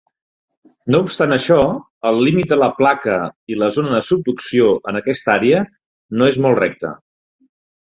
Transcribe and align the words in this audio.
No 0.95 1.01
obstant 1.07 1.35
això, 1.35 1.57
el 2.13 2.17
límit 2.29 2.49
de 2.55 2.59
la 2.63 2.71
placa 2.81 3.19
i 3.55 3.61
la 3.61 3.71
zona 3.79 3.95
de 3.99 4.03
subducció 4.11 4.75
en 4.93 5.01
aquesta 5.05 5.37
àrea 5.39 5.65
no 6.19 6.35
és 6.35 6.45
molt 6.49 6.65
recta. 6.67 6.99